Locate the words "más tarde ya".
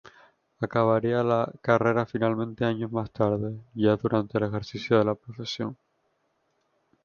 2.91-3.97